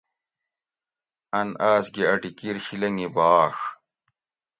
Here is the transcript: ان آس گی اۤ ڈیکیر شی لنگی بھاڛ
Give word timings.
ان 1.39 1.47
آس 1.69 1.85
گی 1.93 2.03
اۤ 2.11 2.17
ڈیکیر 2.21 2.57
شی 2.65 2.75
لنگی 2.81 3.07
بھاڛ 3.15 3.55